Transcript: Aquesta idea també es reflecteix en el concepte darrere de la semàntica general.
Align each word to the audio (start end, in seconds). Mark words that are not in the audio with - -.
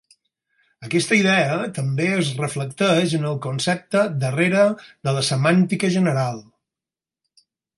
Aquesta 0.85 1.17
idea 1.17 1.59
també 1.79 2.07
es 2.21 2.31
reflecteix 2.39 3.13
en 3.19 3.27
el 3.33 3.37
concepte 3.49 4.03
darrere 4.27 4.65
de 5.09 5.15
la 5.19 5.25
semàntica 5.29 5.93
general. 6.01 6.45